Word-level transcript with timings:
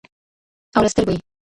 او 0.75 0.81
له 0.85 0.89
سترګو 0.93 1.11
یې 1.13 1.19